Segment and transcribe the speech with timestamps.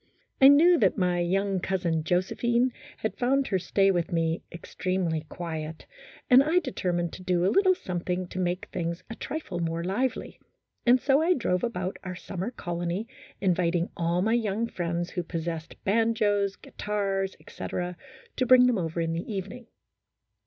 [0.41, 5.29] I knew that my young cousin Josephine had found her stay with me ex tremely
[5.29, 5.85] quiet,
[6.27, 9.83] and I determined to do a little some thing to make things a trifle more
[9.83, 10.39] lively,
[10.87, 13.05] and so I drove about our summer colony
[13.41, 17.95] inviting all my young friends who possessed banjos, guitars, etc.,
[18.37, 19.67] to bring them over in the evening.